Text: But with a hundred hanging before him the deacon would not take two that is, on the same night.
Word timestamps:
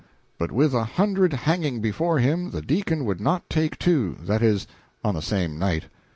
But 0.39 0.51
with 0.51 0.73
a 0.73 0.83
hundred 0.83 1.31
hanging 1.31 1.79
before 1.79 2.17
him 2.17 2.49
the 2.49 2.63
deacon 2.63 3.05
would 3.05 3.21
not 3.21 3.47
take 3.51 3.77
two 3.77 4.17
that 4.21 4.41
is, 4.41 4.65
on 5.03 5.13
the 5.13 5.21
same 5.21 5.59
night. 5.59 5.83